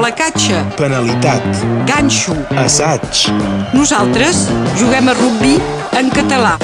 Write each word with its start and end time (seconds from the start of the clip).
placatge, 0.00 0.56
penalitat, 0.80 1.44
ganxo. 1.84 2.32
assaig, 2.56 3.26
Nosaltres 3.76 4.46
juguem 4.80 5.10
a 5.12 5.14
rugbi 5.18 5.58
en 5.98 6.08
català. 6.14 6.54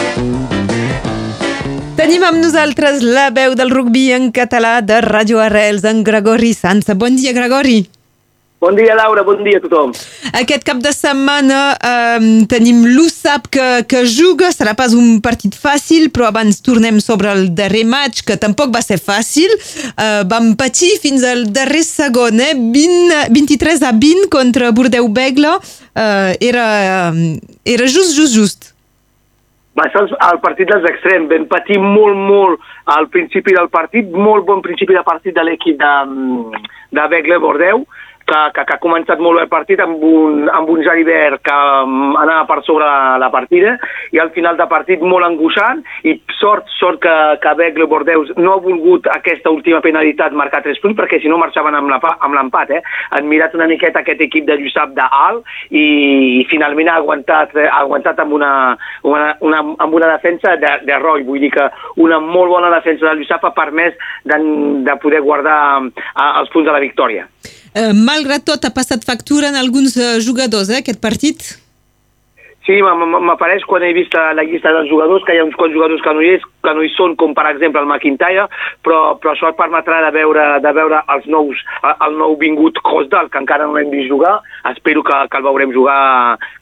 Tenim 2.00 2.24
amb 2.24 2.40
nosaltres 2.40 3.04
la 3.04 3.28
veu 3.36 3.52
del 3.58 3.74
rugbi 3.74 4.06
en 4.16 4.30
català 4.32 4.78
de 4.80 5.02
Ràdio 5.04 5.42
Arrels, 5.44 5.84
en 5.84 6.00
Gregori 6.04 6.54
Sansa. 6.56 6.96
Bon 6.96 7.12
dia, 7.16 7.36
Gregori. 7.36 7.82
Bon 8.58 8.72
dia, 8.72 8.94
Laura, 8.96 9.20
bon 9.22 9.42
dia 9.44 9.58
a 9.58 9.60
tothom. 9.60 9.90
Aquest 10.32 10.62
cap 10.64 10.78
de 10.80 10.88
setmana 10.94 11.58
eh, 11.76 12.28
tenim 12.48 12.86
l'USAP 12.88 13.50
que, 13.52 13.66
que 13.84 14.00
juga, 14.08 14.48
serà 14.54 14.72
pas 14.78 14.94
un 14.96 15.18
partit 15.20 15.52
fàcil, 15.52 16.08
però 16.08 16.30
abans 16.30 16.62
tornem 16.64 16.96
sobre 17.04 17.28
el 17.36 17.50
darrer 17.58 17.84
match, 17.84 18.22
que 18.24 18.38
tampoc 18.40 18.72
va 18.72 18.80
ser 18.80 18.96
fàcil. 18.96 19.52
Eh, 19.52 20.22
vam 20.30 20.54
patir 20.56 20.94
fins 21.02 21.26
al 21.28 21.44
darrer 21.52 21.82
segon, 21.84 22.40
eh? 22.40 22.54
20, 22.56 23.26
23 23.36 23.84
a 23.84 23.92
20 23.92 24.30
contra 24.32 24.72
Bordeu-Begle. 24.72 25.52
Eh, 25.92 26.32
era, 26.48 26.64
eh, 27.12 27.36
era 27.76 27.84
just, 27.84 28.16
just, 28.16 28.32
just. 28.40 28.72
Va 29.76 29.84
ser 29.92 30.06
el, 30.08 30.40
partit 30.40 30.72
dels 30.72 30.88
extrems. 30.88 31.28
Vam 31.28 31.44
patir 31.52 31.76
molt, 31.82 32.16
molt 32.16 32.64
al 32.96 33.10
principi 33.12 33.52
del 33.52 33.68
partit, 33.68 34.08
molt 34.08 34.48
bon 34.48 34.64
principi 34.64 34.96
de 34.96 35.04
partit 35.04 35.36
de 35.36 35.44
l'equip 35.44 35.76
de, 35.76 35.94
de 36.96 37.08
Begle 37.12 37.36
Bordeu, 37.44 37.84
que, 38.26 38.40
que, 38.54 38.64
que 38.66 38.74
ha 38.74 38.82
començat 38.82 39.22
molt 39.22 39.38
bé 39.38 39.44
el 39.46 39.52
partit 39.52 39.80
amb 39.82 40.02
un, 40.04 40.46
amb 40.52 40.70
un 40.72 40.82
Jaribert 40.84 41.42
que 41.46 41.56
um, 41.86 42.16
anava 42.18 42.44
per 42.50 42.58
sobre 42.66 42.86
la, 42.86 43.16
la 43.22 43.30
partida 43.32 43.76
i 44.14 44.20
al 44.22 44.32
final 44.34 44.58
de 44.58 44.66
partit 44.70 45.02
molt 45.02 45.26
angoixant 45.26 45.82
i 46.04 46.16
sort, 46.40 46.68
sort 46.78 47.00
que, 47.02 47.14
que 47.42 47.54
Begle 47.58 47.88
Bordeus 47.90 48.32
no 48.36 48.54
ha 48.54 48.62
volgut 48.62 49.06
aquesta 49.12 49.52
última 49.54 49.80
penalitat 49.84 50.34
marcar 50.36 50.62
tres 50.64 50.80
punts 50.82 50.98
perquè 50.98 51.20
si 51.22 51.30
no 51.30 51.40
marxaven 51.40 51.76
amb 51.78 52.34
l'empat. 52.36 52.74
Eh? 52.76 52.82
Han 53.16 53.28
mirat 53.30 53.54
una 53.58 53.68
miqueta 53.70 54.02
aquest 54.02 54.22
equip 54.26 54.46
de 54.48 54.58
Lluçap 54.60 54.94
d'alt 54.96 55.46
i, 55.70 55.86
i 56.40 56.44
finalment 56.50 56.90
ha 56.90 56.98
aguantat, 57.00 57.54
eh, 57.56 57.68
ha 57.70 57.82
aguantat 57.84 58.20
amb, 58.22 58.36
una, 58.38 58.52
una, 59.06 59.34
una, 59.46 59.62
amb 59.86 59.98
una 59.98 60.10
defensa 60.16 60.56
de, 60.60 60.72
de 60.88 60.98
roi. 61.02 61.24
Vull 61.26 61.42
dir 61.46 61.52
que 61.54 61.68
una 62.02 62.20
molt 62.22 62.52
bona 62.54 62.72
defensa 62.74 63.08
de 63.08 63.16
Lluçap 63.20 63.46
ha 63.46 63.54
permès 63.56 63.96
de, 64.24 64.40
de 64.86 64.98
poder 65.02 65.22
guardar 65.26 65.60
eh, 65.86 66.30
els 66.42 66.52
punts 66.52 66.68
de 66.68 66.74
la 66.74 66.82
victòria. 66.82 67.28
Eh, 67.76 67.92
malgrat 67.92 68.46
tot, 68.48 68.64
ha 68.64 68.72
passat 68.72 69.04
factura 69.04 69.50
en 69.52 69.60
alguns 69.60 69.98
eh, 70.00 70.16
jugadors, 70.24 70.70
eh, 70.72 70.80
aquest 70.80 71.00
partit. 71.02 71.44
Sí, 72.66 72.80
m'apareix 72.82 73.62
quan 73.70 73.84
he 73.86 73.92
vist 73.94 74.14
la 74.16 74.42
llista 74.42 74.72
dels 74.74 74.88
jugadors 74.90 75.22
que 75.22 75.36
hi 75.36 75.38
ha 75.38 75.44
uns 75.44 75.54
quants 75.54 75.76
jugadors 75.76 76.00
que 76.02 76.14
no 76.16 76.24
hi, 76.24 76.32
és, 76.34 76.46
que 76.66 76.72
no 76.74 76.82
hi 76.82 76.88
són, 76.96 77.14
com 77.20 77.36
per 77.36 77.44
exemple 77.52 77.78
el 77.84 77.86
McIntyre, 77.86 78.48
però, 78.82 79.14
però 79.22 79.36
això 79.36 79.52
et 79.52 79.58
permetrà 79.60 80.00
de 80.02 80.10
veure, 80.16 80.48
de 80.64 80.72
veure 80.74 81.04
els 81.14 81.28
nous, 81.30 81.62
el 81.92 82.18
nou 82.18 82.34
vingut 82.40 82.80
Cosdal, 82.82 83.30
que 83.30 83.38
encara 83.38 83.68
no 83.68 83.76
l'hem 83.76 83.92
vist 83.92 84.10
jugar. 84.10 84.40
Espero 84.72 85.04
que, 85.06 85.20
que 85.30 85.38
el 85.38 85.46
veurem 85.46 85.76
jugar 85.76 86.00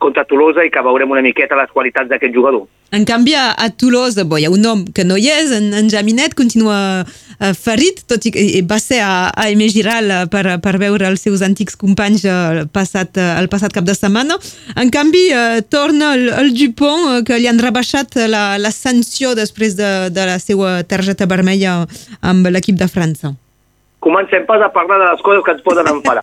contra 0.03 0.27
Tolosa 0.29 0.67
i 0.67 0.75
que 0.75 0.85
veurem 0.85 1.15
una 1.15 1.25
miqueta 1.25 1.57
les 1.57 1.73
qualitats 1.73 2.11
d'aquest 2.11 2.37
jugador. 2.37 2.67
En 2.93 3.09
canvi, 3.09 3.33
a 3.35 3.55
a 3.57 3.71
Toulouse, 3.73 4.27
bo, 4.29 4.37
hi 4.37 4.45
ha 4.45 4.53
un 4.53 4.67
home 4.67 4.93
que 4.95 5.09
no 5.09 5.17
hi 5.17 5.31
és, 5.33 5.57
en, 5.57 5.73
en 5.79 5.89
Jaminet 5.89 6.37
continua 6.37 6.77
ferit, 7.59 8.03
tot 8.11 8.25
i 8.27 8.33
que 8.35 8.45
va 8.69 8.79
ser 8.83 9.01
a, 9.05 9.29
a 9.29 9.47
Aimé 9.49 9.69
Giral 9.73 10.11
eh, 10.11 10.21
per, 10.31 10.45
per 10.65 10.75
veure 10.81 11.09
els 11.09 11.25
seus 11.27 11.43
antics 11.45 11.77
companys 11.81 12.25
eh, 12.25 12.35
el 12.35 12.69
passat, 12.73 13.17
eh, 13.19 13.31
el 13.41 13.51
passat 13.53 13.75
cap 13.75 13.87
de 13.87 13.97
setmana. 13.97 14.39
En 14.81 14.93
canvi, 14.95 15.27
eh, 15.33 15.63
torna 15.69 16.15
el, 16.19 16.29
el 16.33 16.53
Dupont, 16.57 17.07
eh, 17.13 17.23
que 17.27 17.39
li 17.41 17.51
han 17.51 17.63
rebaixat 17.63 18.19
la, 18.31 18.47
la 18.59 18.75
sanció 18.75 19.35
després 19.39 19.79
de, 19.79 19.95
de 20.15 20.29
la 20.31 20.39
seva 20.43 20.83
targeta 20.89 21.29
vermella 21.31 21.83
amb 22.23 22.53
l'equip 22.53 22.79
de 22.81 22.91
França. 22.91 23.35
Comencem 24.05 24.45
pas 24.45 24.61
a 24.63 24.69
parlar 24.69 24.99
de 25.01 25.11
les 25.11 25.23
coses 25.25 25.43
que 25.45 25.55
ens 25.57 25.65
poden 25.65 25.89
enfadar. 25.89 26.23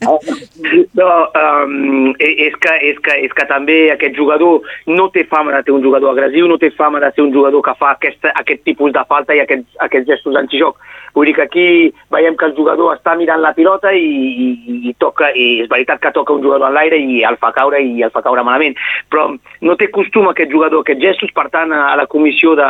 no, 1.00 1.10
um, 1.42 2.14
és, 2.20 2.56
que, 2.62 2.76
és, 2.92 3.00
que, 3.02 3.18
és 3.26 3.34
que 3.34 3.46
també 3.50 3.80
aquest 3.92 4.16
jugador 4.16 4.62
no 4.88 5.10
té 5.10 5.26
fama 5.32 5.56
de 5.58 5.64
ser 5.66 5.74
un 5.74 5.84
jugador 5.84 6.14
agressiu, 6.14 6.48
no 6.48 6.60
té 6.62 6.70
fama 6.78 7.02
de 7.02 7.12
ser 7.16 7.26
un 7.26 7.34
jugador 7.34 7.66
que 7.66 7.76
fa 7.82 7.96
aquesta, 7.98 8.36
aquest 8.44 8.64
tipus 8.70 8.94
de 8.94 9.04
falta 9.10 9.36
i 9.36 9.42
aquests, 9.44 9.82
aquests 9.90 10.14
gestos 10.14 10.38
antijoc. 10.38 10.78
Vull 11.14 11.28
dir 11.28 11.36
que 11.36 11.44
aquí 11.44 11.66
veiem 12.14 12.38
que 12.40 12.46
el 12.48 12.56
jugador 12.56 12.96
està 12.96 13.16
mirant 13.20 13.42
la 13.44 13.54
pilota 13.58 13.92
i, 13.94 14.06
i, 14.06 14.78
i 14.90 14.94
toca, 15.00 15.32
i 15.36 15.62
és 15.66 15.70
veritat 15.72 16.00
que 16.02 16.12
toca 16.16 16.34
un 16.34 16.44
jugador 16.44 16.70
en 16.70 16.76
l'aire 16.78 16.98
i 17.00 17.22
el 17.28 17.38
fa 17.42 17.52
caure 17.56 17.82
i 17.84 18.02
el 18.04 18.12
fa 18.12 18.22
caure 18.24 18.44
malament, 18.48 18.76
però 19.12 19.30
no 19.62 19.76
té 19.76 19.90
costum 19.92 20.30
aquest 20.32 20.52
jugador, 20.52 20.82
aquests 20.86 21.04
gestos, 21.04 21.34
per 21.36 21.50
tant, 21.52 21.74
a 21.76 21.96
la 22.00 22.08
comissió 22.08 22.56
de, 22.56 22.70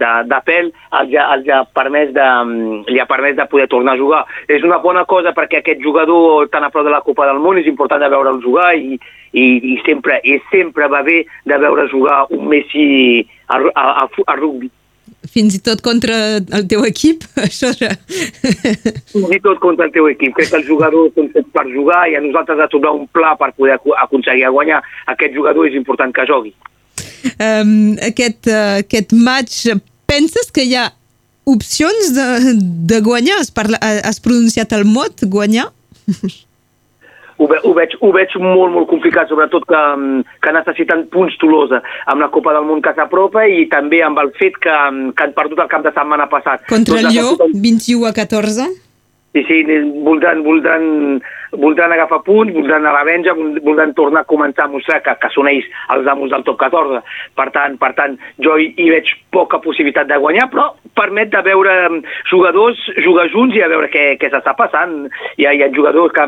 d'apel 0.00 0.70
els, 0.70 1.14
ha- 1.16 1.28
els 1.34 1.48
ha 1.52 1.62
permès 1.76 2.12
de, 2.16 2.26
li 2.88 3.00
ha 3.00 3.06
permès 3.10 3.36
de 3.36 3.46
poder 3.50 3.68
tornar 3.68 3.94
a 3.94 4.00
jugar. 4.00 4.24
És 4.48 4.64
una 4.64 4.78
bona 4.82 5.04
cosa 5.04 5.34
perquè 5.36 5.60
aquest 5.60 5.82
jugador 5.84 6.48
tan 6.52 6.64
a 6.64 6.70
prop 6.70 6.86
de 6.86 6.92
la 6.94 7.02
Copa 7.04 7.26
del 7.28 7.40
Món 7.42 7.58
és 7.60 7.68
important 7.70 8.00
de 8.00 8.08
veure'l 8.12 8.40
jugar 8.44 8.72
i, 8.76 8.98
i, 9.32 9.46
i, 9.74 9.78
sempre, 9.86 10.20
i 10.24 10.38
sempre 10.50 10.88
va 10.88 11.02
bé 11.06 11.22
de 11.44 11.58
veure 11.58 11.88
jugar 11.92 12.24
un 12.30 12.48
Messi 12.48 13.26
a, 13.48 13.58
a, 13.74 13.86
a, 14.04 14.08
a 14.26 14.36
rugby. 14.36 14.70
Fins 15.30 15.54
i 15.54 15.60
tot 15.62 15.82
contra 15.84 16.16
el 16.40 16.64
teu 16.70 16.82
equip, 16.88 17.24
això 17.46 17.70
ja... 17.78 17.92
Fins 19.12 19.34
i 19.36 19.40
tot 19.44 19.60
contra 19.62 19.86
el 19.86 19.94
teu 19.94 20.08
equip. 20.10 20.34
Crec 20.38 20.50
que 20.50 20.58
els 20.58 20.68
jugadors 20.68 21.14
són 21.14 21.30
fets 21.34 21.52
per 21.54 21.66
jugar 21.70 22.02
i 22.10 22.16
a 22.18 22.24
nosaltres 22.24 22.62
ha 22.62 22.70
trobar 22.72 22.96
un 22.98 23.06
pla 23.14 23.36
per 23.38 23.52
poder 23.54 23.78
aconseguir 24.02 24.50
guanyar. 24.50 24.82
Aquest 25.14 25.36
jugador 25.36 25.70
és 25.70 25.78
important 25.78 26.14
que 26.16 26.26
jugui. 26.30 26.54
um, 27.36 27.94
aquest, 28.10 28.50
uh, 28.50 28.80
aquest 28.82 29.14
match, 29.14 29.68
penses 30.10 30.50
que 30.50 30.66
hi 30.66 30.74
ha 30.74 30.88
opcions 31.50 32.12
de, 32.16 32.28
de 32.90 33.00
guanyar? 33.04 33.38
Has, 33.44 33.54
parla, 33.54 33.78
has 33.80 34.22
pronunciat 34.22 34.74
el 34.76 34.86
mot, 34.88 35.26
guanyar? 35.30 35.70
Ho, 37.40 37.46
ve, 37.48 37.56
ho, 37.64 37.70
veig, 37.72 37.94
ho 38.04 38.10
veig 38.12 38.34
molt, 38.36 38.68
molt 38.74 38.86
complicat, 38.90 39.30
sobretot 39.32 39.64
que, 39.64 39.78
mm, 39.96 40.24
que 40.44 40.52
necessiten 40.52 41.06
punts 41.08 41.38
Tolosa 41.40 41.80
amb 42.12 42.20
la 42.20 42.28
Copa 42.34 42.52
del 42.52 42.66
Món 42.68 42.82
que 42.84 42.92
s'apropa 42.92 43.46
i 43.48 43.64
també 43.72 44.02
amb 44.04 44.18
el 44.20 44.28
fet 44.36 44.58
que, 44.60 44.68
mm, 44.68 45.14
que 45.16 45.24
han 45.24 45.32
perdut 45.32 45.58
el 45.64 45.70
cap 45.72 45.82
de 45.82 45.92
setmana 45.96 46.28
passat. 46.28 46.66
Contra 46.68 46.98
el 46.98 47.08
Doncs 47.08 47.14
Lió, 47.14 47.22
necessiten- 47.30 47.62
21 47.62 48.06
a 48.06 48.12
14. 48.12 48.68
Sí, 49.32 49.44
sí, 49.48 49.62
voldran, 50.04 50.42
voldran, 50.42 51.22
voldran 51.52 51.92
agafar 51.92 52.22
punts, 52.26 52.52
voldran 52.54 52.86
a 52.86 52.92
la 52.94 53.04
venja, 53.04 53.34
vol- 53.34 53.60
voldran 53.64 53.94
tornar 53.94 54.22
a 54.22 54.28
començar 54.30 54.66
a 54.66 54.72
mostrar 54.72 55.00
que, 55.02 55.14
que 55.20 55.30
són 55.34 55.48
ells 55.50 55.66
els 55.94 56.06
amos 56.10 56.30
del 56.30 56.44
top 56.46 56.58
14. 56.60 57.02
Per 57.38 57.48
tant, 57.54 57.76
per 57.80 57.92
tant 57.98 58.16
jo 58.44 58.56
hi, 58.58 58.70
hi 58.76 58.90
veig 58.92 59.10
poca 59.34 59.60
possibilitat 59.62 60.08
de 60.10 60.18
guanyar, 60.20 60.48
però 60.52 60.70
permet 60.98 61.30
de 61.32 61.42
veure 61.46 61.76
mm, 61.88 62.02
jugadors 62.30 62.80
jugar 63.04 63.28
junts 63.32 63.56
i 63.56 63.62
a 63.64 63.70
veure 63.72 63.90
què, 63.92 64.04
què 64.20 64.30
s'està 64.32 64.54
passant. 64.58 65.08
Hi 65.38 65.46
ha, 65.46 65.54
hi 65.54 65.62
ha 65.64 65.70
jugadors 65.74 66.14
que, 66.16 66.26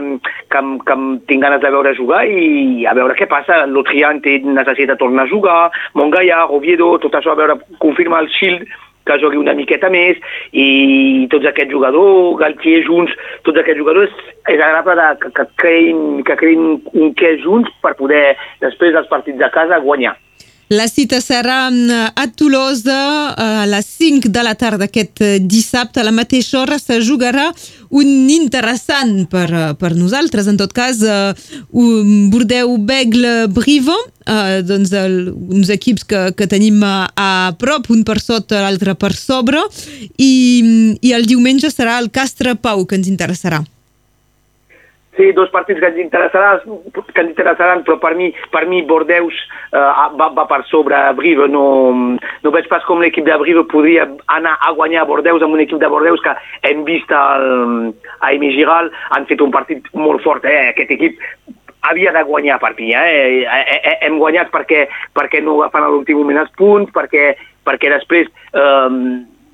que, 0.52 0.64
que 0.86 0.98
tinc 1.28 1.42
ganes 1.44 1.62
de 1.62 1.70
veure 1.74 1.94
jugar 1.98 2.24
i 2.28 2.86
a 2.86 2.94
veure 2.98 3.16
què 3.18 3.28
passa. 3.30 3.62
L'Otriant 3.66 4.22
necessita 4.22 4.96
tornar 5.00 5.26
a 5.26 5.30
jugar, 5.32 5.60
Montgaia, 5.98 6.44
Oviedo, 6.54 6.96
tot 7.02 7.14
això 7.18 7.32
a 7.32 7.38
veure, 7.38 7.58
confirma 7.82 8.20
el 8.22 8.30
Shield, 8.32 8.66
que 9.06 9.18
jugui 9.22 9.40
una 9.40 9.54
miqueta 9.58 9.90
més 9.92 10.18
i 10.52 11.26
tots 11.32 11.48
aquests 11.50 11.72
jugadors, 11.74 12.36
Galtier 12.40 12.82
junts, 12.86 13.14
tots 13.46 13.62
aquests 13.62 13.80
jugadors 13.82 14.12
és 14.50 14.58
agradable 14.58 14.98
de, 14.98 15.08
que, 15.22 15.32
que, 15.38 15.46
creïn, 15.62 16.02
que 16.26 16.36
creïn 16.38 16.66
un 16.92 17.14
què 17.18 17.36
junts 17.42 17.70
per 17.82 17.96
poder, 17.98 18.36
després 18.62 18.94
dels 18.96 19.10
partits 19.10 19.40
de 19.40 19.50
casa, 19.54 19.82
guanyar. 19.82 20.16
La 20.72 20.86
cita 20.88 21.18
serà 21.20 21.66
mm, 21.68 22.14
a 22.16 22.24
Tolosa 22.32 22.94
a 23.36 23.66
les 23.68 23.84
5 23.98 24.30
de 24.32 24.42
la 24.46 24.54
tarda 24.56 24.86
aquest 24.88 25.20
eh, 25.20 25.36
dissabte. 25.44 26.00
A 26.00 26.06
la 26.06 26.14
mateixa 26.16 26.62
hora 26.62 26.78
se 26.80 26.96
jugarà 27.04 27.50
un 27.92 28.30
interessant 28.32 29.26
per, 29.32 29.48
eh, 29.52 29.74
per 29.78 29.92
nosaltres, 29.96 30.48
en 30.48 30.56
tot 30.60 30.72
cas, 30.72 31.02
un 31.70 32.30
Bordeu-Begle-Briva, 32.32 33.96
uh, 34.22 34.60
doncs 34.64 34.92
el, 34.96 35.18
uns 35.32 35.70
equips 35.72 36.06
que, 36.08 36.22
que 36.38 36.48
tenim 36.48 36.80
a, 36.86 37.10
a 37.12 37.30
prop, 37.60 37.90
un 37.92 38.04
per 38.08 38.18
sota, 38.22 38.62
l'altre 38.64 38.96
per 38.96 39.12
sobre, 39.18 39.60
i, 40.16 40.32
i 41.00 41.12
el 41.16 41.28
diumenge 41.28 41.72
serà 41.72 41.98
el 42.00 42.10
Castre-Pau, 42.14 42.86
que 42.88 42.98
ens 43.00 43.10
interessarà. 43.12 43.62
Sí, 45.16 45.30
dos 45.32 45.50
partits 45.50 45.78
que 45.78 45.88
ens 45.90 45.98
interessaran, 46.00 46.62
que 47.12 47.20
ens 47.20 47.32
interessaran 47.34 47.82
però 47.84 47.98
per 48.00 48.14
mi, 48.16 48.30
per 48.48 48.62
mi 48.64 48.80
Bordeus 48.88 49.36
eh, 49.76 49.80
va, 50.16 50.30
va 50.32 50.46
per 50.48 50.62
sobre 50.70 50.96
Brive. 51.18 51.50
No, 51.52 51.64
no 52.16 52.52
veig 52.54 52.68
pas 52.70 52.84
com 52.88 53.02
l'equip 53.02 53.26
de 53.26 53.36
Brive 53.42 53.66
podria 53.68 54.06
anar 54.32 54.54
a 54.64 54.72
guanyar 54.78 55.04
Bordeus 55.10 55.44
amb 55.44 55.58
un 55.58 55.64
equip 55.66 55.82
de 55.82 55.90
Bordeus 55.92 56.22
que 56.24 56.32
hem 56.70 56.80
vist 56.88 57.12
el, 57.12 57.92
a 58.24 58.32
Emi 58.32 58.54
Giral, 58.56 58.88
han 59.12 59.28
fet 59.28 59.44
un 59.44 59.52
partit 59.52 59.92
molt 59.92 60.24
fort. 60.24 60.48
Eh? 60.48 60.70
Aquest 60.70 60.96
equip 60.96 61.20
havia 61.90 62.14
de 62.16 62.24
guanyar 62.24 62.56
per 62.62 62.72
mi. 62.78 62.94
Eh? 62.96 63.44
Eh, 63.44 63.76
eh, 63.76 63.98
Hem 64.08 64.16
guanyat 64.22 64.48
perquè, 64.54 64.86
perquè 65.12 65.42
no 65.44 65.58
agafen 65.60 65.84
a 65.84 65.92
l'últim 65.92 66.22
moment 66.22 66.40
els 66.40 66.56
punts, 66.56 66.88
perquè, 66.96 67.34
perquè 67.68 67.92
després 67.92 68.32
eh, 68.56 68.88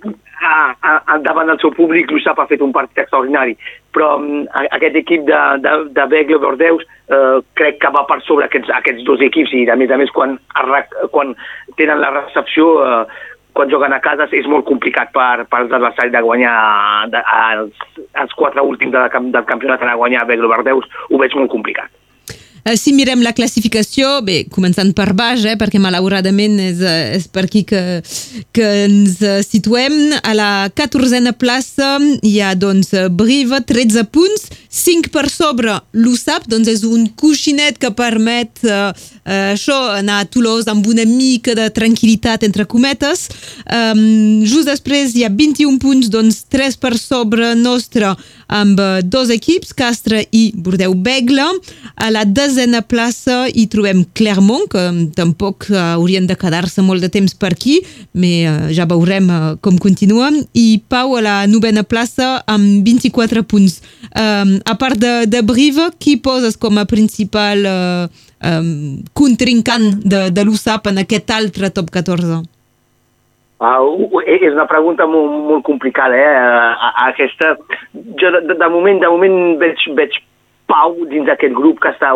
a, 0.05 0.75
a, 0.81 0.93
a, 1.07 1.19
davant 1.19 1.49
del 1.51 1.59
seu 1.63 1.73
públic 1.75 2.11
l'USAP 2.11 2.39
ha 2.39 2.47
fet 2.51 2.63
un 2.63 2.73
partit 2.73 3.03
extraordinari 3.03 3.57
però 3.95 4.13
um, 4.21 4.45
aquest 4.69 4.99
equip 5.01 5.25
de, 5.27 5.41
de, 5.65 5.73
de 5.97 6.05
Begle 6.13 6.39
Bordeus 6.43 6.85
eh, 7.11 7.41
crec 7.59 7.81
que 7.83 7.91
va 7.95 8.05
per 8.07 8.21
sobre 8.23 8.47
aquests, 8.47 8.71
aquests 8.71 9.03
dos 9.09 9.25
equips 9.27 9.57
i 9.59 9.65
a 9.71 9.77
més 9.81 9.91
a 9.91 9.99
més 9.99 10.13
quan, 10.15 10.39
arra- 10.55 10.87
quan 11.11 11.35
tenen 11.81 11.99
la 12.05 12.13
recepció 12.15 12.71
eh, 12.85 13.03
quan 13.59 13.71
juguen 13.73 13.93
a 13.97 13.99
casa 13.99 14.29
és 14.31 14.47
molt 14.47 14.69
complicat 14.69 15.11
per, 15.11 15.43
per 15.51 15.65
els 15.65 15.73
adversaris 15.75 16.15
de 16.15 16.23
guanyar 16.23 16.59
de, 17.11 17.23
els, 17.59 17.87
els 18.23 18.37
quatre 18.39 18.63
últims 18.63 18.95
de, 18.95 19.07
del 19.35 19.49
campionat 19.51 19.83
a 19.83 19.97
guanyar 19.99 20.29
Beglo 20.29 20.53
Verdeus, 20.53 20.87
ho 21.11 21.19
veig 21.19 21.35
molt 21.35 21.51
complicat. 21.51 21.91
Eh, 22.69 22.77
si 22.77 22.93
mirem 22.93 23.23
la 23.25 23.33
classificació, 23.33 24.19
bé, 24.27 24.43
començant 24.53 24.91
per 24.93 25.15
baix, 25.17 25.45
eh, 25.49 25.57
perquè 25.57 25.81
malauradament 25.81 26.59
és, 26.61 26.83
eh, 26.85 27.17
és 27.17 27.25
per 27.33 27.47
aquí 27.47 27.63
que, 27.65 28.03
que 28.53 28.67
ens 28.85 29.17
situem. 29.47 29.97
A 30.21 30.35
la 30.37 30.51
14a 30.77 31.33
plaça 31.33 31.97
hi 32.23 32.35
ha 32.43 32.53
doncs, 32.55 32.93
Briva, 33.17 33.63
13 33.65 34.05
punts, 34.13 34.51
5 34.69 35.09
per 35.15 35.31
sobre 35.33 35.79
l'USAP, 35.97 36.49
doncs 36.53 36.69
és 36.69 36.85
un 36.85 37.07
coixinet 37.17 37.79
que 37.81 37.91
permet 37.97 38.61
eh, 38.65 38.93
eh, 39.25 39.55
això, 39.55 39.79
anar 39.97 40.21
a 40.21 40.29
Toulouse 40.29 40.69
amb 40.69 40.85
una 40.93 41.07
mica 41.09 41.57
de 41.57 41.71
tranquil·litat 41.73 42.45
entre 42.45 42.67
cometes. 42.69 43.29
Um, 43.65 44.45
just 44.45 44.69
després 44.69 45.15
hi 45.17 45.25
ha 45.25 45.33
21 45.33 45.81
punts, 45.81 46.13
doncs 46.13 46.43
3 46.53 46.77
per 46.83 46.93
sobre 47.01 47.55
nostre 47.57 48.13
amb 48.49 48.81
dos 49.05 49.33
equips, 49.33 49.75
Castre 49.77 50.23
i 50.33 50.51
Bordeu-Begle. 50.57 51.49
A 51.97 52.13
la 52.13 52.25
desena 52.25 52.58
plaça 52.89 53.47
hi 53.49 53.67
trobem 53.71 54.05
Clermont, 54.15 54.67
que 54.71 54.83
tampoc 55.15 55.69
uh, 55.71 55.95
haurien 55.95 56.27
de 56.27 56.35
quedar-se 56.35 56.83
molt 56.83 57.01
de 57.01 57.09
temps 57.09 57.35
per 57.35 57.53
aquí, 57.53 57.79
però 58.13 58.67
uh, 58.67 58.73
ja 58.75 58.87
veurem 58.89 59.29
com 59.61 59.79
continua. 59.79 60.31
I 60.55 60.83
Pau 60.89 61.17
a 61.17 61.23
la 61.23 61.37
novena 61.47 61.85
plaça 61.85 62.43
amb 62.47 62.85
24 62.85 63.45
punts. 63.45 63.81
Um, 64.13 64.59
a 64.65 64.75
part 64.75 64.99
de, 64.99 65.27
de 65.27 65.43
Brive, 65.43 65.93
qui 65.99 66.17
poses 66.17 66.57
com 66.57 66.79
a 66.79 66.87
principal 66.89 67.65
uh, 67.69 68.09
um, 68.43 69.03
contrincant 69.15 70.01
de, 70.05 70.29
de 70.31 70.45
l'USAP 70.45 70.89
en 70.91 71.03
aquest 71.05 71.31
altre 71.31 71.71
top 71.71 71.91
14? 71.95 72.43
Uh, 73.59 74.23
és 74.23 74.53
una 74.53 74.69
pregunta 74.71 75.07
molt, 75.11 75.33
molt 75.49 75.65
complicada, 75.67 76.15
eh? 76.15 76.83
Aquesta, 77.09 77.57
jo 78.21 78.31
de, 78.37 78.55
de 78.55 78.69
moment, 78.71 79.01
de 79.03 79.11
moment 79.11 79.39
veig, 79.59 79.83
veig 79.99 80.15
Pau 80.69 80.95
dins 81.09 81.25
d'aquest 81.25 81.55
grup 81.57 81.81
que, 81.81 81.91
està, 81.95 82.11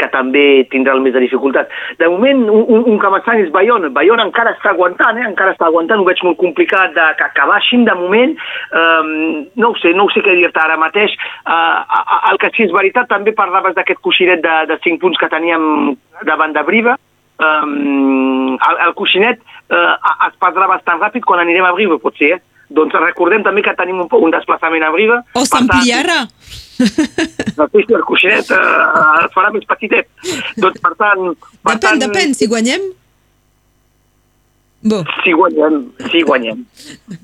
que 0.00 0.08
també 0.10 0.44
tindrà 0.72 0.96
el 0.96 1.02
més 1.04 1.14
de 1.14 1.22
dificultat. 1.22 1.70
De 2.00 2.08
moment, 2.10 2.42
un, 2.50 2.82
un 2.90 2.98
m'està 2.98 3.36
és 3.38 3.52
Bayona. 3.54 3.92
Bayona 3.94 4.26
encara 4.26 4.54
està 4.56 4.72
aguantant, 4.72 5.20
eh? 5.20 5.28
encara 5.28 5.54
està 5.54 5.68
aguantant, 5.68 6.02
ho 6.02 6.08
veig 6.08 6.22
molt 6.26 6.40
complicat 6.40 6.96
de, 6.96 7.06
que, 7.20 7.30
que 7.36 7.48
baixin 7.52 7.86
de 7.86 7.96
moment. 7.98 8.34
Um, 8.74 9.14
no 9.54 9.72
ho 9.72 9.78
sé, 9.78 9.94
no 9.94 10.08
ho 10.08 10.12
sé 10.14 10.24
què 10.26 10.34
dir-te 10.38 10.62
ara 10.64 10.80
mateix. 10.80 11.14
Uh, 11.46 12.02
el 12.32 12.42
que 12.42 12.52
sí 12.56 12.66
és 12.66 12.74
veritat, 12.74 13.10
també 13.12 13.36
parlaves 13.38 13.78
d'aquest 13.78 14.02
coixinet 14.02 14.42
de, 14.44 14.58
de 14.72 14.78
5 14.82 15.02
punts 15.02 15.22
que 15.22 15.30
teníem 15.32 15.96
davant 16.26 16.54
de 16.56 16.66
Briva. 16.66 16.98
Um, 17.42 18.54
el, 18.54 18.80
el 18.86 18.96
coixinet 18.98 19.40
uh, 19.70 19.94
es 20.28 20.34
perdrà 20.42 20.68
bastant 20.70 21.00
ràpid 21.02 21.24
quan 21.26 21.42
anirem 21.42 21.66
a 21.66 21.76
Briva, 21.76 22.02
potser, 22.02 22.36
eh? 22.36 22.46
Doncs 22.76 22.96
recordem 23.00 23.44
també 23.46 23.64
que 23.64 23.74
tenim 23.78 24.00
un, 24.04 24.08
un 24.08 24.34
desplaçament 24.34 24.84
a 24.86 24.90
Briva. 24.94 25.22
O 25.38 25.46
s'ampliarà. 25.48 26.24
No, 26.82 27.68
sí, 27.70 27.82
el 27.94 28.02
coixinet 28.08 28.48
uh, 28.50 29.20
es 29.22 29.34
farà 29.36 29.52
més 29.54 29.62
petitet. 29.68 30.08
Doncs, 30.58 30.80
per 30.82 30.90
tant... 30.98 31.28
Per 31.38 31.76
depèn, 31.76 31.84
tant, 31.84 32.00
depèn, 32.02 32.34
si 32.34 32.48
guanyem... 32.50 32.88
Bo. 34.82 34.98
Si 35.22 35.30
guanyem, 35.30 35.76
si 36.10 36.24
guanyem. 36.26 36.64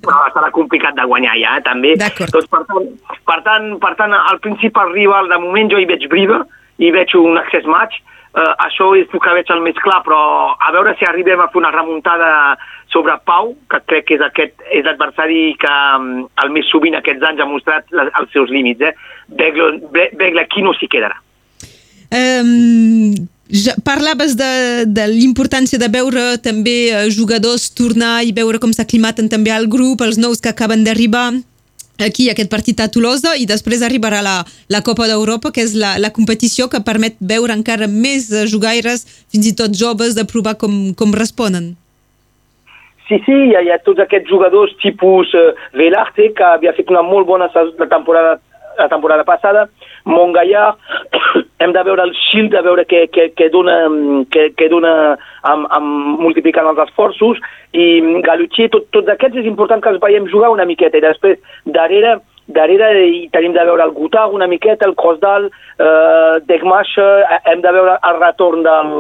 Però 0.05 0.19
serà 0.31 0.53
complicat 0.55 0.95
de 0.95 1.07
guanyar 1.11 1.35
ja, 1.41 1.57
eh, 1.59 1.65
també. 1.67 1.97
Doncs, 1.99 2.47
per 2.53 2.63
tant, 2.69 2.93
per 3.27 3.39
tant, 3.49 3.67
per 3.83 3.95
tant, 3.99 4.15
al 4.15 4.39
principal 4.45 4.93
rival, 4.95 5.27
de 5.33 5.41
moment 5.43 5.73
jo 5.73 5.81
hi 5.83 5.89
veig 5.91 6.07
Briva, 6.13 6.45
hi 6.79 6.93
veig 6.95 7.17
un 7.19 7.41
access 7.41 7.67
match, 7.67 7.99
uh, 8.39 8.53
això 8.69 8.93
és 9.01 9.11
el 9.11 9.25
que 9.25 9.35
veig 9.41 9.51
el 9.51 9.65
més 9.65 9.81
clar, 9.83 9.99
però 10.07 10.21
a 10.55 10.71
veure 10.77 10.95
si 11.01 11.09
arribem 11.09 11.43
a 11.43 11.49
fer 11.51 11.59
una 11.65 11.75
remuntada 11.75 12.31
sobre 12.93 13.15
Pau, 13.29 13.55
que 13.71 13.81
crec 13.91 14.07
que 14.09 14.19
és 14.19 14.25
aquest 14.25 14.63
és 14.73 14.85
l'adversari 14.87 15.55
que 15.61 15.73
um, 15.99 16.27
el 16.43 16.53
més 16.55 16.69
sovint 16.73 16.97
aquests 16.99 17.27
anys 17.31 17.43
ha 17.45 17.49
mostrat 17.49 17.89
les, 17.93 18.13
els 18.21 18.31
seus 18.33 18.53
límits. 18.53 18.81
Eh? 18.81 18.95
Begle 19.37 20.45
aquí 20.45 20.65
no 20.65 20.73
s'hi 20.77 20.89
quedarà. 20.91 21.19
Um, 22.09 23.13
ja 23.53 23.75
parlaves 23.85 24.37
de, 24.37 24.85
de 24.89 25.05
l'importància 25.13 25.81
de 25.81 25.89
veure 25.93 26.39
també 26.45 26.79
eh, 26.89 27.05
jugadors 27.13 27.69
tornar 27.77 28.23
i 28.25 28.33
veure 28.37 28.61
com 28.61 28.73
s'aclimaten 28.73 29.29
també 29.29 29.53
al 29.53 29.69
grup, 29.69 30.01
els 30.05 30.17
nous 30.21 30.41
que 30.41 30.53
acaben 30.53 30.85
d'arribar 30.85 31.33
aquí 31.99 32.29
aquest 32.31 32.51
partit 32.51 32.81
a 32.81 32.89
Tolosa 32.93 33.35
i 33.37 33.45
després 33.49 33.83
arribarà 33.83 34.23
la, 34.23 34.37
la 34.71 34.83
Copa 34.87 35.09
d'Europa, 35.11 35.51
que 35.53 35.65
és 35.65 35.75
la, 35.75 35.97
la 35.99 36.13
competició 36.15 36.69
que 36.73 36.85
permet 36.87 37.19
veure 37.21 37.57
encara 37.57 37.89
més 37.91 38.31
jugaires, 38.49 39.05
fins 39.33 39.51
i 39.51 39.55
tot 39.59 39.75
joves, 39.75 40.15
de 40.15 40.25
provar 40.25 40.55
com, 40.61 40.95
com 40.95 41.13
responen. 41.17 41.75
Sí, 43.09 43.17
sí, 43.25 43.33
hi 43.33 43.55
ha, 43.57 43.63
hi 43.65 43.71
ha 43.73 43.79
tots 43.81 44.03
aquests 44.05 44.29
jugadors 44.29 44.75
tipus 44.83 45.31
uh, 45.33 45.55
Velarte, 45.81 46.29
que 46.37 46.45
havia 46.45 46.75
fet 46.77 46.91
una 46.93 47.01
molt 47.01 47.27
bona 47.27 47.49
la 47.55 47.89
temporada, 47.89 48.35
la 48.79 48.89
temporada 48.89 49.25
passada, 49.25 49.65
Montgaillard, 50.05 50.77
hem 51.65 51.73
de 51.73 51.85
veure 51.89 52.05
el 52.05 52.13
Shield, 52.13 52.53
de 52.53 52.63
veure 52.67 52.85
què, 52.85 53.07
què, 53.15 53.31
què 53.33 53.49
dona, 53.55 53.79
què, 54.35 54.51
què 54.61 54.69
dona 54.69 54.93
amb, 55.49 55.67
amb 55.73 56.21
multiplicant 56.21 56.69
els 56.69 56.83
esforços, 56.85 57.41
i 57.73 57.87
Galutier, 58.29 58.69
tot, 58.77 58.91
tots 58.93 59.09
aquests 59.15 59.41
és 59.41 59.49
important 59.49 59.81
que 59.81 59.95
els 59.95 60.03
veiem 60.05 60.29
jugar 60.29 60.53
una 60.53 60.69
miqueta, 60.69 61.01
i 61.01 61.07
després, 61.09 61.41
darrere, 61.65 62.19
darrere 62.53 62.93
hi 63.05 63.27
tenim 63.33 63.57
de 63.57 63.65
veure 63.69 63.89
el 63.89 63.97
Gutag 63.97 64.37
una 64.37 64.49
miqueta, 64.53 64.87
el 64.89 64.97
Crossdal, 65.01 65.49
eh, 65.81 66.35
Degmash, 66.49 66.97
eh, 67.01 67.41
hem 67.53 67.65
de 67.65 67.73
veure 67.73 67.99
el 68.11 68.21
retorn 68.21 68.69
del, 68.69 68.95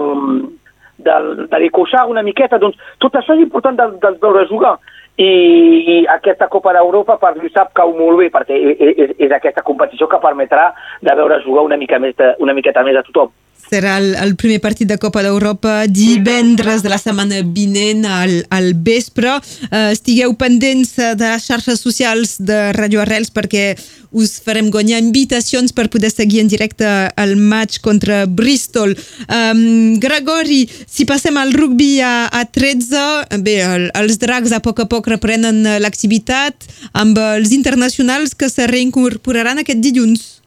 del, 0.98 1.48
de 1.48 1.58
l'Icoixar 1.62 2.06
una 2.10 2.22
miqueta, 2.26 2.58
doncs 2.58 2.78
tot 3.02 3.16
això 3.18 3.36
és 3.36 3.44
important 3.44 3.78
de, 3.78 3.88
de 4.02 4.14
veure 4.22 4.46
jugar. 4.50 4.76
I, 5.18 5.26
i 5.26 5.94
aquesta 6.06 6.46
Copa 6.46 6.70
d'Europa 6.76 7.16
per 7.18 7.32
lui 7.34 7.50
sap 7.50 7.72
cau 7.74 7.90
molt 7.96 8.20
bé 8.20 8.28
perquè 8.30 8.54
és, 8.54 9.16
és 9.18 9.32
aquesta 9.34 9.64
competició 9.66 10.06
que 10.06 10.20
permetrà 10.22 10.68
de 11.02 11.16
veure 11.18 11.40
jugar 11.42 11.66
una, 11.66 11.78
mica 11.80 11.98
més 11.98 12.14
de, 12.20 12.36
una 12.38 12.54
miqueta 12.54 12.84
més 12.86 13.00
a 13.00 13.02
tothom. 13.08 13.32
Serà 13.68 13.98
el, 14.00 14.14
el 14.16 14.34
primer 14.40 14.62
partit 14.64 14.88
de 14.88 14.96
Copa 14.96 15.20
d'Europa 15.24 15.82
divendres 15.90 16.80
de 16.84 16.88
la 16.88 16.96
setmana 17.00 17.42
vinent 17.44 18.06
al, 18.08 18.32
al 18.54 18.70
vespre. 18.86 19.34
Uh, 19.68 19.90
estigueu 19.92 20.32
pendents 20.40 20.94
de 20.96 21.32
les 21.34 21.44
xarxes 21.44 21.82
socials 21.84 22.38
de 22.38 22.70
Radio 22.78 23.02
Arrels 23.04 23.28
perquè 23.34 23.74
us 24.16 24.38
farem 24.40 24.70
guanyar 24.72 25.02
invitacions 25.02 25.74
per 25.76 25.90
poder 25.92 26.08
seguir 26.08 26.40
en 26.40 26.48
directe 26.48 26.88
el 27.20 27.36
match 27.36 27.82
contra 27.84 28.24
Bristol. 28.24 28.96
Um, 29.28 29.98
Gregori, 30.00 30.62
si 30.88 31.04
passem 31.04 31.36
al 31.36 31.52
rugby 31.52 31.98
a, 32.00 32.30
a 32.32 32.46
13, 32.48 33.42
bé, 33.44 33.60
el, 33.66 33.88
els 34.00 34.16
dracs 34.22 34.56
a 34.56 34.62
poc 34.64 34.80
a 34.80 34.88
poc 34.88 35.12
reprenen 35.12 35.60
l'activitat 35.82 36.70
amb 36.96 37.20
els 37.34 37.52
internacionals 37.52 38.32
que 38.38 38.48
se 38.48 38.66
reincorporaran 38.70 39.60
aquest 39.60 39.84
dilluns. 39.84 40.38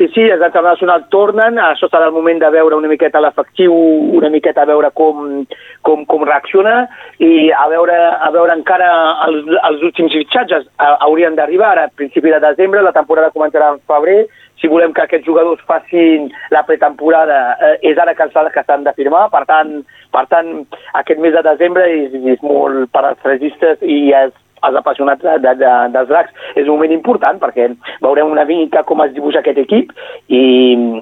Sí, 0.00 0.06
sí, 0.14 0.22
els 0.32 0.40
internacionals 0.40 1.10
tornen, 1.12 1.58
això 1.60 1.84
serà 1.90 2.06
el 2.08 2.14
moment 2.14 2.38
de 2.40 2.48
veure 2.54 2.78
una 2.78 2.88
miqueta 2.88 3.20
l'efectiu, 3.20 3.74
una 4.16 4.30
miqueta 4.32 4.62
a 4.62 4.68
veure 4.70 4.88
com, 4.96 5.42
com, 5.84 6.06
com 6.08 6.24
reacciona 6.24 6.86
i 7.20 7.50
a 7.52 7.66
veure, 7.68 7.98
a 8.16 8.30
veure 8.32 8.56
encara 8.56 8.88
els, 9.26 9.50
els 9.60 9.84
últims 9.90 10.16
fitxatges. 10.16 10.64
Haurien 11.04 11.36
d'arribar 11.36 11.74
a 11.76 11.90
principi 12.00 12.32
de 12.32 12.40
desembre, 12.46 12.80
la 12.80 12.96
temporada 12.96 13.28
començarà 13.36 13.74
en 13.74 13.84
febrer, 13.92 14.22
si 14.56 14.72
volem 14.72 14.96
que 14.96 15.04
aquests 15.04 15.28
jugadors 15.28 15.60
facin 15.68 16.30
la 16.48 16.64
pretemporada 16.64 17.42
eh, 17.60 17.76
és 17.92 18.00
ara 18.00 18.16
que 18.16 18.32
s'han 18.32 18.88
de 18.88 18.96
firmar, 18.96 19.26
per 19.28 19.44
tant, 19.52 19.82
per 20.16 20.24
tant 20.32 20.62
aquest 20.96 21.20
mes 21.20 21.36
de 21.36 21.44
desembre 21.44 21.84
és, 21.92 22.16
és 22.24 22.40
molt 22.40 22.88
per 22.96 23.04
als 23.04 23.28
registres 23.28 23.84
i 23.84 24.14
és 24.16 24.32
els 24.66 24.78
apassionats 24.80 25.22
de, 25.24 25.36
de, 25.44 25.54
de, 25.60 25.72
dels 25.94 26.10
dracs. 26.10 26.34
És 26.54 26.66
un 26.66 26.76
moment 26.76 26.94
important 26.94 27.40
perquè 27.42 27.70
veurem 28.04 28.30
una 28.30 28.46
mica 28.48 28.84
com 28.88 29.02
es 29.04 29.14
dibuixa 29.16 29.42
aquest 29.42 29.60
equip 29.64 29.92
i, 30.28 30.42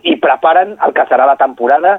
i 0.02 0.16
preparen 0.22 0.76
el 0.86 0.94
que 0.96 1.06
serà 1.10 1.28
la 1.28 1.38
temporada 1.40 1.98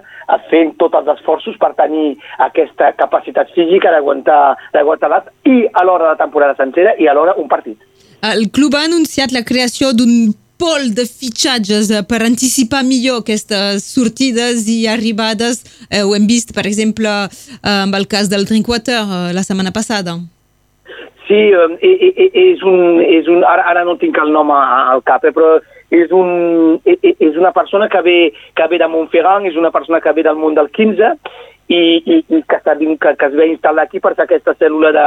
fent 0.50 0.76
tots 0.82 0.98
els 1.00 1.10
esforços 1.16 1.58
per 1.62 1.74
tenir 1.78 2.18
aquesta 2.46 2.92
capacitat 3.00 3.50
física 3.56 3.92
d'aguantar 3.94 4.42
l'edat 4.76 5.32
i 5.50 5.66
a 5.74 5.86
l'hora 5.86 6.10
de 6.10 6.12
la 6.14 6.22
temporada 6.22 6.58
sencera 6.58 6.96
i 7.00 7.08
alhora 7.08 7.36
un 7.38 7.50
partit. 7.50 7.80
El 8.22 8.50
club 8.52 8.76
ha 8.76 8.86
anunciat 8.86 9.32
la 9.32 9.46
creació 9.48 9.94
d'un 9.96 10.34
pol 10.60 10.92
de 10.94 11.06
fitxatges 11.08 11.90
eh, 11.90 12.04
per 12.04 12.20
anticipar 12.26 12.84
millor 12.84 13.24
aquestes 13.24 13.86
sortides 13.96 14.68
i 14.68 14.82
arribades. 14.92 15.64
Eh, 15.88 16.04
ho 16.04 16.12
hem 16.18 16.28
vist, 16.28 16.52
per 16.54 16.68
exemple, 16.68 17.14
eh, 17.30 17.78
amb 17.86 17.96
el 17.96 18.10
cas 18.12 18.30
del 18.30 18.46
Drinkwater 18.46 19.00
eh, 19.00 19.22
la 19.34 19.46
setmana 19.48 19.72
passada. 19.72 20.20
Sí, 21.30 21.38
és 21.54 22.62
un, 22.66 23.02
és 23.06 23.28
un, 23.30 23.44
ara, 23.46 23.68
ara 23.70 23.84
no 23.86 24.00
tinc 24.02 24.18
el 24.18 24.32
nom 24.34 24.50
al 24.56 25.04
cap, 25.06 25.28
eh, 25.30 25.34
però 25.36 25.60
és, 25.94 26.10
un, 26.10 26.80
és 26.90 27.38
una 27.38 27.52
persona 27.54 27.86
que 27.90 28.02
ve, 28.02 28.18
que 28.58 28.68
ve 28.72 28.80
de 28.82 28.88
Montferrand, 28.90 29.46
és 29.46 29.60
una 29.60 29.70
persona 29.70 30.02
que 30.02 30.14
ve 30.18 30.26
del 30.26 30.40
món 30.42 30.58
del 30.58 30.72
15 30.74 31.12
i, 31.70 31.78
i, 31.78 32.18
i 32.18 32.42
que, 32.42 32.58
està, 32.58 32.74
que, 32.82 33.14
que 33.14 33.30
es 33.30 33.38
ve 33.38 33.48
instal·lar 33.52 33.86
aquí 33.86 34.02
per 34.02 34.16
fer 34.18 34.26
aquesta 34.26 34.58
cèl·lula 34.58 34.90
de, 34.96 35.06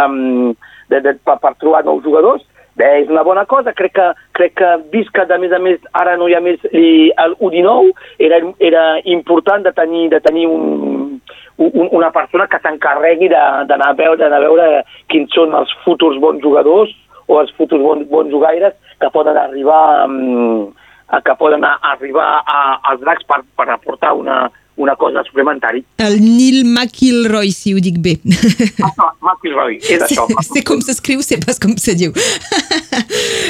de, 0.94 1.02
de, 1.08 1.16
per, 1.26 1.40
per 1.42 1.56
trobar 1.58 1.82
nous 1.88 2.06
jugadors. 2.06 2.46
Bé, 2.78 2.86
és 3.02 3.10
una 3.10 3.26
bona 3.26 3.42
cosa, 3.44 3.74
crec 3.76 3.92
que, 3.98 4.06
crec 4.38 4.54
que 4.56 4.68
vist 4.94 5.10
que 5.12 5.26
a 5.26 5.38
més 5.42 5.52
a 5.52 5.58
més 5.60 5.82
ara 5.98 6.14
no 6.16 6.30
hi 6.30 6.38
ha 6.38 6.40
més 6.40 6.62
i 6.70 7.10
el 7.20 7.34
U19, 7.42 7.90
era, 8.22 8.38
era 8.64 8.84
important 9.12 9.66
de 9.66 9.74
tenir, 9.76 10.06
de 10.14 10.22
tenir 10.24 10.46
un, 10.48 10.62
un, 11.70 11.88
una 11.98 12.10
persona 12.14 12.46
que 12.50 12.58
s'encarregui 12.62 13.28
de- 13.32 13.64
d'anar 13.70 13.90
a, 13.92 13.98
veure, 13.98 14.24
a 14.26 14.40
veure 14.42 14.84
quins 15.12 15.30
són 15.34 15.54
els 15.58 15.70
futurs 15.84 16.18
bons 16.22 16.42
jugadors 16.42 16.90
o 17.28 17.40
els 17.40 17.52
futurs 17.56 17.82
bons, 17.82 18.08
bons 18.10 18.30
jugaires 18.32 18.74
que 19.00 19.10
poden 19.14 19.36
arribar 19.36 20.06
um, 20.06 20.72
que 21.24 21.34
poden 21.38 21.64
a- 21.64 21.78
arribar 21.92 22.42
a, 22.46 22.58
als 22.90 23.00
dracs 23.04 23.24
per, 23.28 23.42
per 23.56 23.68
aportar 23.70 24.14
una, 24.16 24.50
una 24.76 24.94
cosa 24.96 25.22
suplementari. 25.26 25.84
El 26.00 26.16
Neil 26.22 26.64
McIlroy, 26.64 27.50
si 27.52 27.74
ho 27.74 27.80
dic 27.84 27.98
bé. 28.00 28.14
Ah, 28.82 29.12
McIlroy, 29.20 29.76
és 29.82 30.00
això. 30.06 30.24
C'est 30.48 30.64
com 30.64 30.80
s'escriu, 30.80 31.20
c'est 31.22 31.44
pas 31.44 31.58
com 31.60 31.76
se 31.76 31.94
diu. 31.94 32.12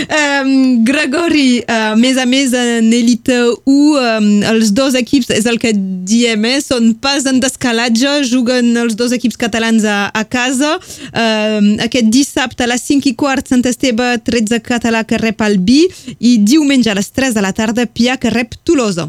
Um, 0.06 0.84
Gregori, 0.84 1.62
uh, 1.62 1.94
més 1.98 2.18
a 2.18 2.26
més, 2.28 2.52
en 2.56 2.90
Elite 2.92 3.38
1, 3.38 3.62
um, 3.68 4.28
els 4.52 4.72
dos 4.74 4.96
equips, 4.98 5.30
és 5.34 5.46
el 5.50 5.60
que 5.62 5.72
diem, 5.74 6.44
eh, 6.48 6.58
són 6.64 6.92
pas 7.02 7.26
en 7.28 7.40
descalatge, 7.42 8.18
juguen 8.30 8.72
els 8.82 8.96
dos 8.98 9.14
equips 9.14 9.38
catalans 9.40 9.86
a, 9.86 10.10
a 10.14 10.24
casa. 10.24 10.74
Um, 11.12 11.72
aquest 11.86 12.12
dissabte 12.12 12.66
a 12.66 12.70
les 12.72 12.84
5 12.88 13.12
i 13.12 13.16
quart, 13.18 13.48
Sant 13.48 13.64
Esteve, 13.68 14.14
13 14.24 14.62
català 14.66 15.06
que 15.08 15.20
rep 15.22 15.42
el 15.46 15.58
Bi, 15.62 15.82
i 16.18 16.38
diumenge 16.42 16.92
a 16.92 16.98
les 16.98 17.10
3 17.12 17.36
de 17.36 17.44
la 17.44 17.54
tarda, 17.56 17.86
Pia 17.86 18.18
que 18.20 18.32
rep 18.32 18.56
Tolosa. 18.64 19.08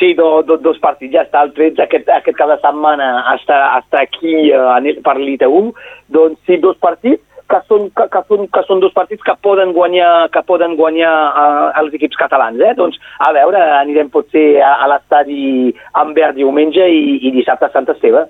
Sí, 0.00 0.14
do, 0.14 0.40
do, 0.48 0.56
dos 0.56 0.78
partits, 0.80 1.12
ja 1.12 1.26
està, 1.26 1.42
el 1.44 1.50
13 1.52 1.82
aquest, 1.84 2.06
aquest 2.08 2.36
cap 2.38 2.48
de 2.48 2.56
setmana 2.62 3.10
està, 3.34 3.58
està 3.82 4.00
aquí 4.06 4.48
eh, 4.48 4.94
per 5.04 5.18
l'IT1, 5.18 5.66
doncs 6.08 6.38
sí, 6.48 6.56
dos 6.62 6.78
partits, 6.80 7.20
que 7.50 7.60
són, 7.66 7.88
que, 7.96 8.06
que, 8.12 8.22
són, 8.28 8.46
que 8.54 8.62
són 8.68 8.82
dos 8.82 8.94
partits 8.96 9.24
que 9.26 9.34
poden 9.42 9.74
guanyar, 9.76 10.30
que 10.34 10.42
poden 10.46 10.76
guanyar 10.78 11.10
uh, 11.10 11.66
els 11.82 11.94
equips 11.98 12.18
catalans. 12.20 12.60
Eh? 12.62 12.72
Doncs, 12.78 12.98
a 13.18 13.32
veure, 13.36 13.60
anirem 13.80 14.10
potser 14.12 14.60
a, 14.62 14.76
a 14.84 14.90
l'estadi 14.92 15.74
Ambert 16.00 16.38
diumenge 16.38 16.86
i, 16.86 17.18
i 17.26 17.34
dissabte 17.34 17.68
a 17.68 17.74
Sant 17.74 17.90
Esteve. 17.90 18.26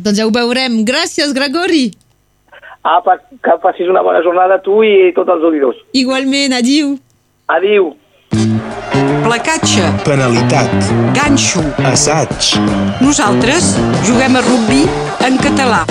Doncs 0.00 0.18
ja 0.18 0.26
ho 0.26 0.34
veurem. 0.34 0.80
Gràcies, 0.88 1.34
Gregori. 1.36 1.90
Apa, 2.90 3.18
que 3.44 3.56
facis 3.62 3.90
una 3.92 4.02
bona 4.02 4.22
jornada 4.24 4.56
tu 4.64 4.80
i 4.82 5.12
tots 5.16 5.28
els 5.34 5.44
auditors. 5.44 5.82
Igualment, 5.92 6.56
adiu. 6.56 6.94
Adiu. 7.52 7.92
Placatge, 9.26 9.84
Penalitat. 10.04 10.72
ganxo. 11.14 11.62
Assaig. 11.84 12.56
Nosaltres 13.04 13.76
juguem 14.08 14.40
a 14.40 14.42
rugby 14.46 14.86
en 15.28 15.36
català. 15.38 15.84